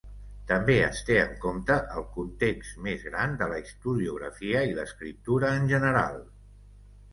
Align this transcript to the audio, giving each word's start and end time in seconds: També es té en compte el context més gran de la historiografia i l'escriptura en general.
També 0.51 0.77
es 0.85 1.01
té 1.09 1.17
en 1.23 1.35
compte 1.43 1.75
el 1.99 2.07
context 2.15 2.81
més 2.89 3.05
gran 3.11 3.37
de 3.43 3.49
la 3.53 3.61
historiografia 3.67 4.65
i 4.73 4.75
l'escriptura 4.81 5.55
en 5.61 5.73
general. 5.77 6.21